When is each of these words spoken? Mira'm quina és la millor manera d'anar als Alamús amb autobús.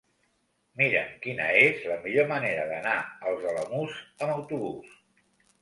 Mira'm 0.79 1.11
quina 1.25 1.49
és 1.65 1.83
la 1.91 1.99
millor 2.07 2.27
manera 2.33 2.65
d'anar 2.73 2.97
als 3.33 3.47
Alamús 3.53 4.01
amb 4.01 4.37
autobús. 4.39 4.99